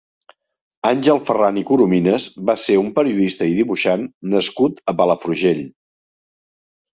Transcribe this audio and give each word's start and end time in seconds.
Àngel 0.91 1.19
Ferran 1.27 1.59
i 1.61 1.63
Coromines 1.71 2.25
va 2.51 2.55
ser 2.61 2.77
un 2.85 2.89
periodista 2.95 3.51
i 3.51 3.53
dibuixant 3.59 4.09
nascut 4.33 4.83
a 4.93 4.97
Palafrugell. 5.03 5.63